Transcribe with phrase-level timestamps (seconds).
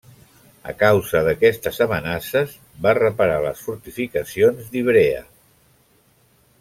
[0.71, 2.55] A causa d'aquestes amenaces
[2.87, 5.25] va reparar les fortificacions d'Ivrea.